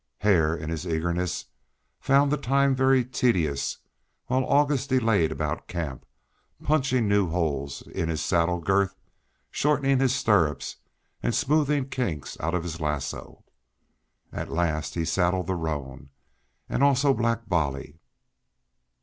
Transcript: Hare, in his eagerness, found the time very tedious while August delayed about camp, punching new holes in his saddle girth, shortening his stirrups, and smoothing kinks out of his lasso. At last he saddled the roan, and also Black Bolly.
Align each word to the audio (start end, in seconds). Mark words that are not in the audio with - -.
Hare, 0.21 0.55
in 0.55 0.71
his 0.71 0.87
eagerness, 0.87 1.45
found 1.99 2.31
the 2.31 2.37
time 2.37 2.75
very 2.75 3.05
tedious 3.05 3.77
while 4.25 4.43
August 4.45 4.89
delayed 4.89 5.31
about 5.31 5.67
camp, 5.67 6.07
punching 6.63 7.07
new 7.07 7.29
holes 7.29 7.83
in 7.83 8.09
his 8.09 8.19
saddle 8.19 8.57
girth, 8.57 8.95
shortening 9.51 9.99
his 9.99 10.15
stirrups, 10.15 10.77
and 11.21 11.35
smoothing 11.35 11.87
kinks 11.87 12.35
out 12.39 12.55
of 12.55 12.63
his 12.63 12.81
lasso. 12.81 13.43
At 14.33 14.49
last 14.49 14.95
he 14.95 15.05
saddled 15.05 15.45
the 15.45 15.53
roan, 15.53 16.09
and 16.67 16.81
also 16.83 17.13
Black 17.13 17.47
Bolly. 17.47 17.99